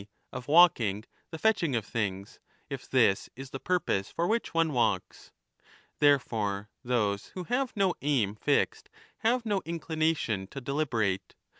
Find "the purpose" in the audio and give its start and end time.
3.51-4.09